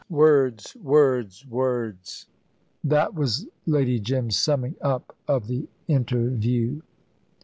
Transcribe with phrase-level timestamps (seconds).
[0.09, 0.63] "Word!
[0.81, 1.45] words!
[1.45, 2.25] words!"
[2.83, 6.81] That was Lady Jim's summing up of the interview.